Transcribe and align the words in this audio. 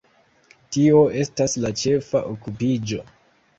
Tio 0.77 1.03
estas 1.25 1.55
la 1.67 1.73
ĉefa 1.83 2.25
okupiĝo. 2.33 3.07